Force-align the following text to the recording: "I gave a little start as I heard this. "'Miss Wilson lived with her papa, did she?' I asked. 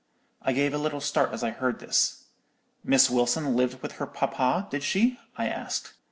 "I 0.41 0.51
gave 0.51 0.73
a 0.73 0.79
little 0.79 0.99
start 0.99 1.31
as 1.31 1.43
I 1.43 1.51
heard 1.51 1.77
this. 1.79 2.23
"'Miss 2.83 3.07
Wilson 3.07 3.55
lived 3.55 3.83
with 3.83 3.91
her 4.01 4.07
papa, 4.07 4.67
did 4.71 4.81
she?' 4.81 5.19
I 5.37 5.45
asked. 5.47 5.93